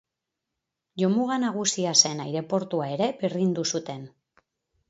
Jomuga 1.01 1.37
nagusia 1.43 1.93
zen 2.05 2.25
aireportua 2.25 2.89
ere 2.97 3.11
birrindu 3.23 3.67
zuten. 3.75 4.09